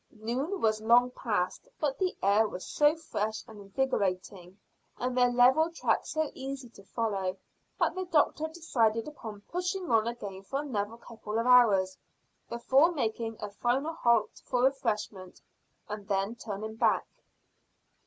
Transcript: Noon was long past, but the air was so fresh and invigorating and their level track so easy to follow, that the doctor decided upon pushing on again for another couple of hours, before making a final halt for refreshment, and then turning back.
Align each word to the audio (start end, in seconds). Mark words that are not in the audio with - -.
Noon 0.13 0.61
was 0.61 0.81
long 0.81 1.11
past, 1.11 1.67
but 1.79 1.99
the 1.99 2.17
air 2.23 2.47
was 2.47 2.65
so 2.65 2.95
fresh 2.95 3.43
and 3.47 3.59
invigorating 3.61 4.57
and 4.97 5.15
their 5.15 5.29
level 5.29 5.69
track 5.69 6.07
so 6.07 6.31
easy 6.33 6.69
to 6.69 6.83
follow, 6.83 7.37
that 7.79 7.93
the 7.93 8.05
doctor 8.05 8.47
decided 8.47 9.07
upon 9.07 9.41
pushing 9.41 9.91
on 9.91 10.07
again 10.07 10.41
for 10.41 10.59
another 10.61 10.97
couple 10.97 11.37
of 11.37 11.45
hours, 11.45 11.99
before 12.49 12.91
making 12.91 13.37
a 13.41 13.51
final 13.51 13.93
halt 13.93 14.41
for 14.43 14.63
refreshment, 14.63 15.39
and 15.87 16.07
then 16.07 16.33
turning 16.33 16.77
back. 16.77 17.05